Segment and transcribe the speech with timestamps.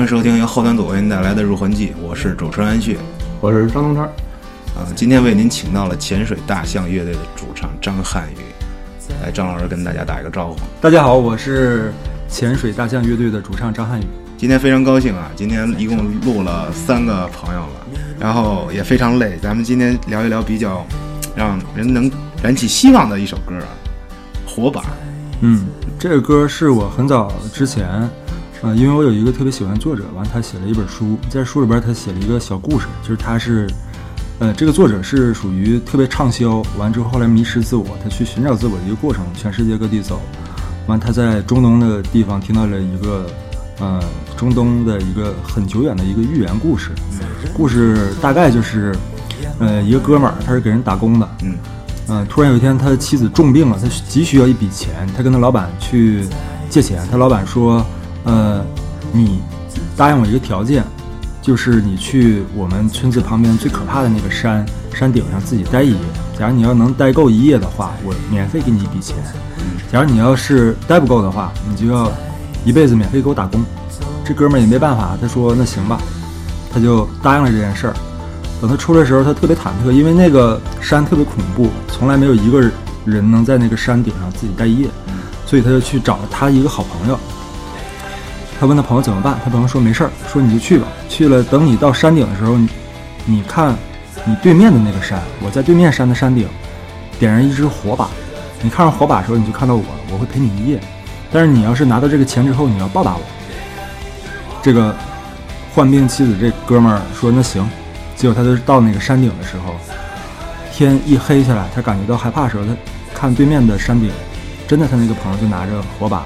[0.00, 2.96] 迎收听由后端组为您带来的《入魂记》，我是主持人安旭。
[3.40, 4.06] 我是张东川。
[4.74, 9.12] 啊，今天为您请到了潜水大象乐队的主唱张瀚宇。
[9.22, 10.56] 来，张老师跟大家打一个招呼。
[10.80, 11.92] 大家好，我是
[12.28, 14.06] 潜水大象乐队的主唱张瀚宇。
[14.38, 15.30] 今天非常高兴啊！
[15.36, 17.86] 今天一共录了三个朋友了，
[18.18, 19.38] 然后也非常累。
[19.42, 20.86] 咱们今天聊一聊比较
[21.36, 22.10] 让人能
[22.42, 23.68] 燃起希望的一首歌啊，
[24.50, 24.80] 《火把》。
[25.42, 25.66] 嗯，
[25.98, 28.08] 这个歌是我很早之前，
[28.62, 33.68] 呃，因为我有一个特别喜欢作者，完他写了一本书，在书里边他写了一个小故事，就是他是，
[34.38, 40.20] 呃，这个作者是属于特别畅销，完之后后来迷失自我，他去寻找自我的一个过程，全世界各地走，
[40.86, 43.26] 完他在中东的地方听到了一个。
[43.80, 44.00] 呃，
[44.36, 46.90] 中东的一个很久远的一个寓言故事，
[47.52, 48.94] 故事大概就是，
[49.58, 51.54] 呃，一个哥们儿他是给人打工的，嗯，
[52.08, 56.24] 嗯，突然有一天他的妻子重病了，他急需要一笔钱，他跟他老板去
[56.68, 57.84] 借钱，他老板说，
[58.24, 58.64] 呃，
[59.12, 59.40] 你
[59.96, 60.84] 答应我一个条件，
[61.40, 65.98] 就是你去我们村子旁边最可怕的那个山山顶上自己待一夜，
[66.38, 69.16] 假如你要能待够一夜的话，我免费给你一笔钱，
[69.92, 72.10] 假如你要是待不够的话，你就要。
[72.64, 73.60] 一辈子免费给我打工，
[74.24, 76.00] 这哥们儿也没办法，他说那行吧，
[76.72, 77.94] 他就答应了这件事儿。
[78.60, 82.60] 等他出来的时候，他特别忐忑，因为那个山特别恐怖，从来没有一个
[83.04, 84.88] 人能在那个山顶上自己待一夜，
[85.44, 87.18] 所以他就去找了他一个好朋友。
[88.62, 90.86] 他问他朋友怎么办，他朋友说没事儿，说你就去吧。
[91.08, 92.68] 去了，等你到山顶的时候，你
[93.24, 93.74] 你看
[94.24, 96.46] 你对面的那个山，我在对面山的山顶
[97.18, 98.08] 点燃一支火把，
[98.60, 100.78] 你看上火把的时候，你就看到我了，我会陪你一夜。
[101.32, 103.20] 但是你要是拿到这个钱之后，你要报答我。
[104.62, 104.94] 这个
[105.74, 107.68] 患病妻子这哥们儿说：“那行。”
[108.14, 109.74] 结果他就到那个山顶的时候，
[110.72, 112.72] 天一黑下来，他感觉到害怕的时候，他
[113.12, 114.08] 看对面的山顶，
[114.68, 116.24] 真的他那个朋友就拿着火把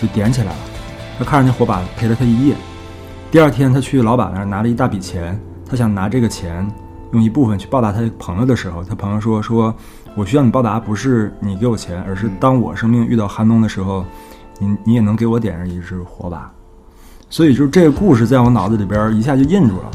[0.00, 0.58] 就点起来了。
[1.18, 2.54] 他看着那火把陪了他一夜。
[3.30, 6.66] 第二天他去老板那儿拿了一大笔钱，他想拿这个钱
[7.12, 9.74] 用一部分去报答他朋友的时候，他朋友说：“说。”
[10.14, 14.04] 我需要你报答，不是你给我钱，而是当我生命遇到寒冬的时候，
[14.58, 16.50] 你你也能给我点上一支火把。
[17.30, 19.90] 所以就这个故事在我脑子里边一下就印住了，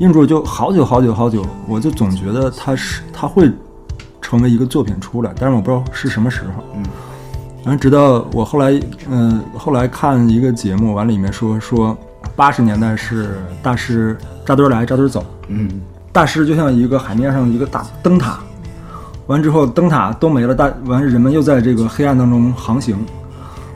[0.00, 3.50] 印住了就好久好久好久，我就总觉得它是它会
[4.20, 6.62] 成为一个作品出来，但是我不知道是什么时候。
[6.74, 6.84] 嗯，
[7.64, 11.96] 完直到我后来嗯后来看一个节目，完里面说说
[12.34, 15.68] 八十年代是大师扎堆来扎堆走，嗯，
[16.12, 18.38] 大师就像一个海面上一个大灯塔。
[19.28, 22.96] 完之后，灯塔都没了，大完人们又在这个黑暗当中航行，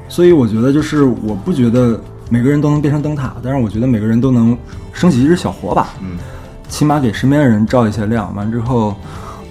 [0.09, 1.99] 所以我觉得就是我不觉得
[2.29, 4.59] 每个人都能变成灯塔，但是我觉得每个人都能
[4.93, 6.19] 升起一只小火把，嗯，
[6.69, 8.35] 起码给身边的人照一些亮。
[8.35, 8.97] 完之后，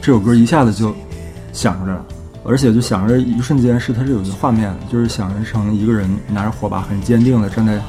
[0.01, 0.93] 这首歌一下子就
[1.53, 2.05] 想出来了，
[2.47, 7.81] 而且就想着一瞬间是它是有一个画面，就是想着成一个人拿着火把，很坚定的站在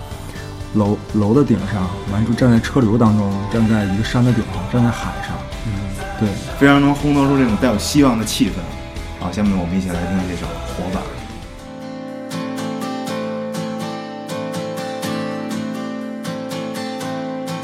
[0.74, 5.36] 楼楼的顶上，完之后站在车流当中，站在一个山的顶上，站在海上。
[5.66, 5.72] 嗯
[6.18, 6.28] 对，
[6.58, 8.52] 非常能烘托出这种带有希望的气氛。
[9.20, 11.00] 好，下面我们一起来听这首《火把》。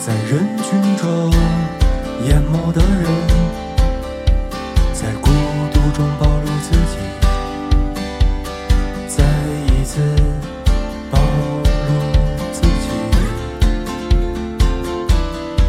[0.05, 1.33] 在人群中
[2.27, 3.07] 淹没的人，
[4.93, 5.31] 在孤
[5.73, 6.97] 独中暴露自己
[9.09, 9.25] 再
[9.67, 10.01] 一次
[11.11, 11.91] 暴露
[12.53, 12.87] 自己。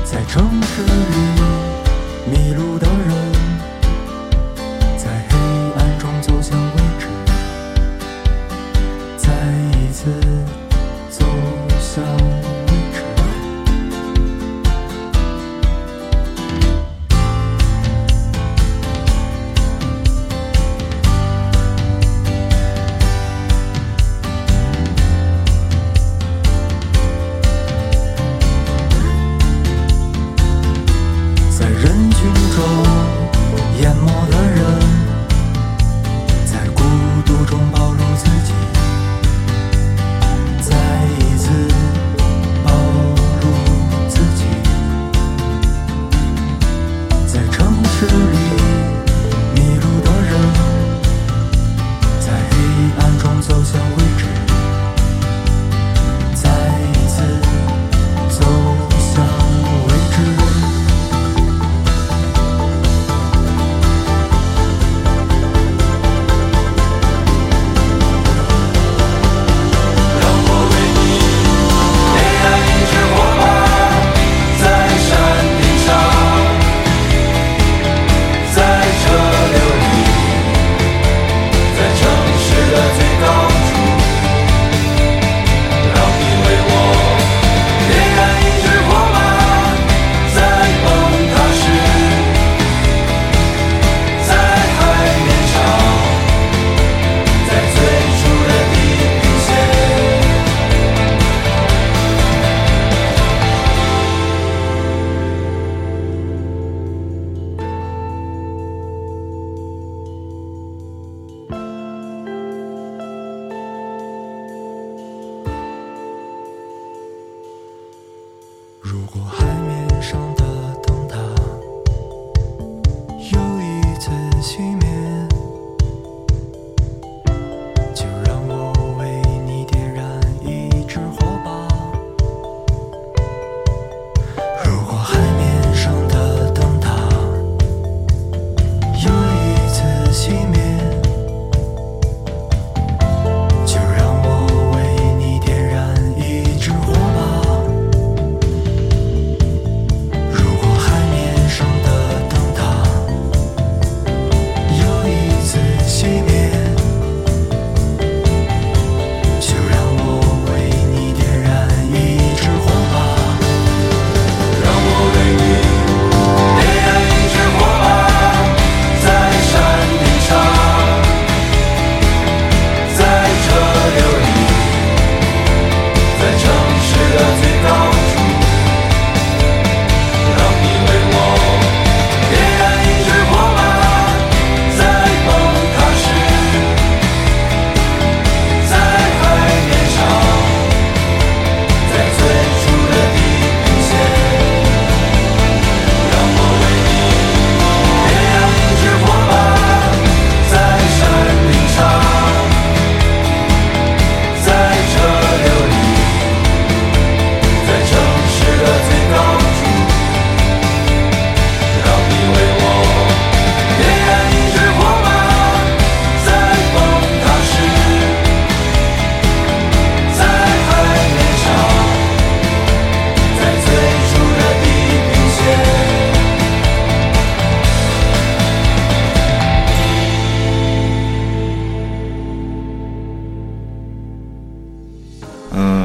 [0.05, 1.17] 在城市里
[2.29, 3.11] 迷路的人
[4.95, 5.35] 在黑
[5.77, 7.07] 暗中走向未知。
[9.17, 9.33] 再
[9.79, 10.11] 一次
[11.09, 11.25] 走
[11.79, 12.03] 向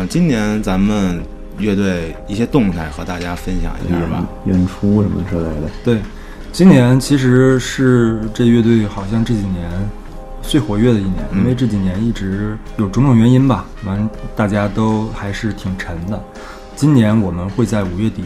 [0.09, 1.23] 今年咱们
[1.59, 4.27] 乐队一些动态和大家分享一下吧。
[4.47, 5.71] 演出什么之类的。
[5.85, 6.01] 对，
[6.51, 9.69] 今年其实是这乐队好像这几年
[10.41, 16.19] 最活跃的一年，因为这几年一直有种种原因吧，完大家都还是挺沉的。
[16.75, 18.25] 今年我们会在五月底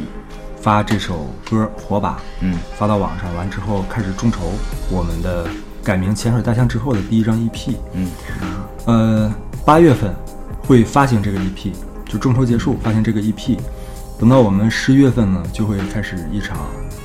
[0.60, 2.10] 发这首歌《火把》，
[2.42, 4.52] 嗯，发到网上，完之后开始众筹
[4.90, 5.46] 我们的
[5.82, 7.74] 改名潜水大象之后的第一张 EP。
[7.94, 8.08] 嗯，
[8.84, 10.14] 呃，八月份
[10.72, 11.70] 会发行这个 EP，
[12.06, 13.58] 就众筹结束发行这个 EP。
[14.18, 16.56] 等到我们十一月份呢，就会开始一场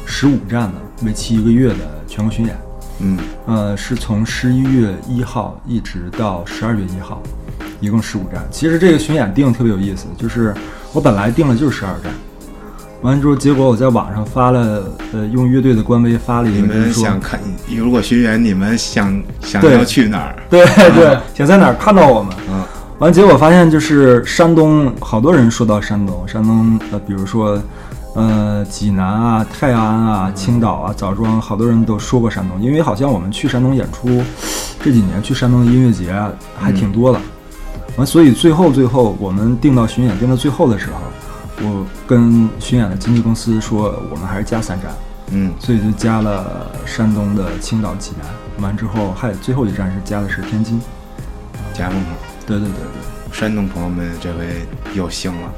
[0.05, 0.75] 十五站的
[1.05, 2.57] 为期一个月的全国巡演。
[2.99, 7.21] 嗯，呃，是从十一月一号一直到十二月一号，
[7.81, 8.41] 一共十五站。
[8.49, 10.55] 其实这个巡演定特别有意思，就是
[10.93, 12.13] 我本来定了就是十二站，
[13.01, 17.37] 完了之后，结果我在网上发了，呃，用乐队的官微发了一个，就是说们想看，
[17.75, 20.35] 如果巡演，你们想想对要去哪儿？
[20.49, 22.33] 对对，想在哪儿看到我们。
[22.49, 22.63] 嗯，
[22.99, 27.61] 完，结果发现就是山东，好多人说到山东，山东呃，比如说
[28.15, 34.23] 呃济南啊、泰安啊、青岛啊、枣庄，好多人都说过山东，因为好像我们去山东演出，
[34.81, 37.19] 这几年去山东的音乐节啊还挺多的。
[37.97, 44.91] 完，所以最后最后我们定到巡演定到最后的时候，我跟巡演的经纪公司说，我们还是加三站。
[45.29, 50.81] 嗯，所以就加了山东的青岛、济南，完之后还有最后一站是加的是天津。
[51.75, 52.26] 加门口。
[52.47, 54.45] 对对对对，山东朋友们这回
[54.95, 55.53] 有幸了。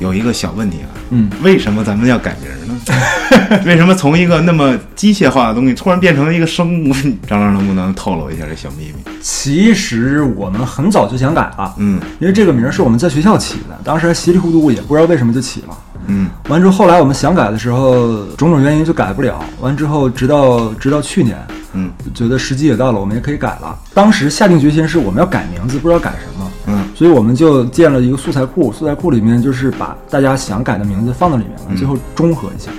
[0.00, 2.74] 有一个小问题啊，嗯，为什么咱们要改名呢？
[3.64, 6.92] 为什么从一个那么机械化的东西突然变成了一个生物？
[7.28, 8.94] 张张能不能透露一下这小秘密？
[9.22, 15.78] 其实我们很早就想改了，嗯因为这个名儿是我们在学校起的，当时还稀里糊涂，也不知道为什么就起了。
[16.08, 19.42] 嗯完之后，后来我们想改的时候，种种原因就改不了。
[19.60, 21.38] 完之后，直到直到去年，
[21.74, 23.76] 嗯觉得时机也到了，我们也可以改了。
[23.92, 26.50] 当时下定决心是我们要改名字，不知道改什么。
[26.66, 32.70] 嗯所以我们就建了一个素材库，素材库里面就是把大家想改的名字放到里面了，最后中和一下。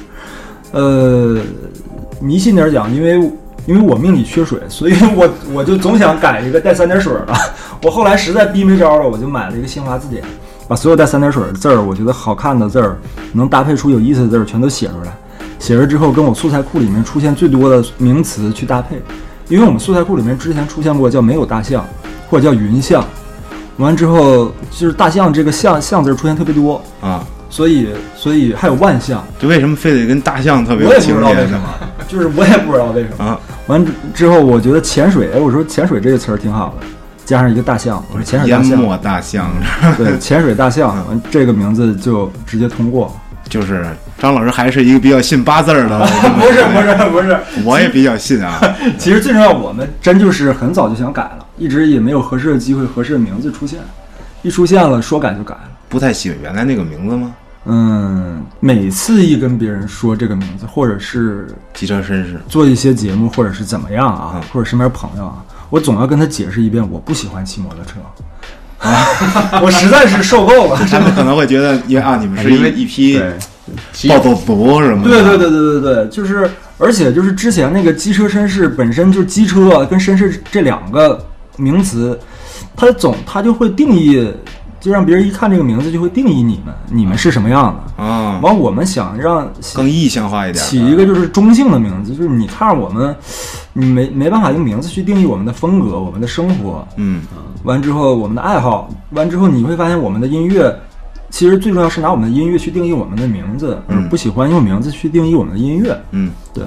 [0.71, 1.37] 呃，
[2.21, 3.31] 迷信点儿讲，因为
[3.65, 7.33] 因为我命里缺水，所以我我就总想改一个带三点水儿的。
[7.83, 10.23] 我后来实在逼没招了，我就买了一个新华字典，
[10.67, 12.97] 把所有带三点水儿的字儿，我觉得好看的字儿，
[13.33, 15.13] 能搭配出有意思的字儿，全都写出来。
[15.65, 19.01] 写着之后，跟我素材库里面出现最多的名词去搭配，
[19.49, 21.83] 因为我们素材库里面之前出现过叫没有大象，
[22.29, 23.03] 或者叫云象。
[23.77, 33.25] 完之后，就是大象这个象象字出现特别多，啊，所以所以还有万象，就为什么非得跟大象特别我也不知道为什么呢？，就是我也不知道为什么。
[33.25, 36.85] 啊，完之后，我觉得潜水，哎，我说潜水这个词儿挺好的，
[37.25, 39.49] 加上一个大象，我说潜水大淹象，没大象，
[39.97, 43.11] 对，潜水大象，完这个名字就直接通过。
[43.55, 43.85] 就是
[44.19, 45.97] 张老师还是一个比较信八字儿的。
[46.37, 48.59] 不是不是不是，我也比较信啊。
[48.99, 53.79] 其实最重要，我们真就是很早就想改了，一直也没有合适的机会、合适的名字出现，
[54.41, 55.69] 一出现了，说改就改了。
[55.87, 57.33] 不太喜欢原来那个名字吗？
[57.67, 62.37] 嗯，每次一跟别人说这个名字，或者是机车绅士。
[62.49, 67.93] 做一些节目，或者是怎么样啊嗯，或者身边朋友啊，我总要跟他解释一遍，我不喜欢骑摩托车。
[69.61, 70.79] 我实在是受够了。
[70.89, 75.09] 他们可能会觉得，因为啊，你们是因为一一批对，暴走族什么的。
[75.09, 81.25] 对对对对对对，就是，而且就是之前那个机车绅士本身就是机车跟绅士这两个
[81.57, 82.19] 名词，
[82.75, 84.31] 它总它就会定义，
[84.85, 88.03] 就让别人一看这个名字就会定义你们，你们是什么样的。
[88.03, 90.63] 啊，完，我们想让更意象化一点。
[90.63, 93.15] 起一个就是中性的名字，就是你看着我们，
[93.73, 96.87] 你没没办法用名字去定义我们的风格、我们的生活。
[96.97, 97.23] 嗯
[97.63, 100.71] 完之后，我们的爱好，完之后你会发现我们的音乐，
[101.31, 105.99] 其实最重要是拿我们的音乐去定义我们的名字，而嗯不喜欢用名字去定义我们的音乐。
[106.11, 106.63] 嗯，对，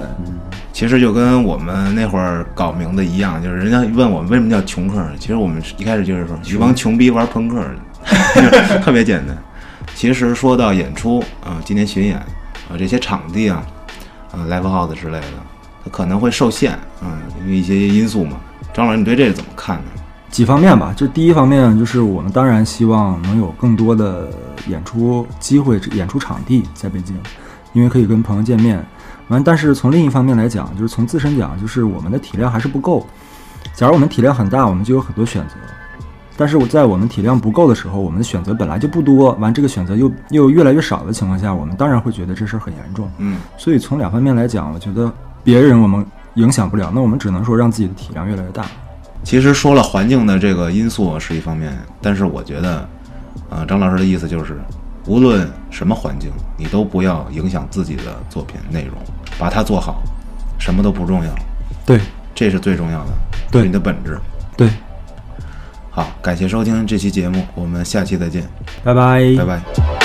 [0.73, 7.75] 其实就跟我们那会儿搞名字一样，就是人家问我们为什么叫穷客，其实我们一开始就是说一帮穷逼玩朋克的，
[8.83, 9.37] 特别简单。
[9.95, 13.63] 其实说到演出啊、今年巡演啊、这些场地啊，
[14.31, 15.27] 啊、live house 之类的，
[15.83, 18.37] 它可能会受限啊、因为一些因素嘛。
[18.73, 19.83] 张老师，你对这个怎么看呢？
[20.29, 24.31] 几方面吧，就第一方面就是我们当然希望能有更多的
[24.67, 27.19] 演出机会、演出场地在北京，
[27.73, 28.81] 因为可以跟朋友见面。
[29.29, 33.05] 完，但是从另一方面来讲，就是从自身讲，就是我们的体量还是不够。
[33.73, 35.55] 假如我们体量很大，我们就有很多选择。
[36.39, 43.11] 但是我在我们体量不够的时候，我们的选择本来就不多，完这个选择又又越来越少的情况下，我们当然会觉得这事儿很严重。
[43.17, 45.11] 嗯所以从两方面来讲，我觉得
[45.43, 46.05] 别人我们
[46.35, 48.65] 影响不了，那我们只能说让自己的体量越来越大。
[49.21, 52.87] 其实说了环境的这个因素是一方面，但是我觉得，
[53.49, 54.57] 呃，张老师的意思就是，
[55.07, 58.95] 无论什么环境，你都不要影响自己的作品内容，
[59.37, 60.01] 把它做好，
[60.57, 61.29] 什么都不重要，
[61.85, 61.99] 对
[62.33, 63.11] 这是最重要的，
[63.51, 64.17] 对你的本质。
[64.55, 64.73] 对，好
[65.99, 68.41] 好，感谢收听这期节目，我们下期再见，
[68.85, 69.98] 拜拜，拜拜。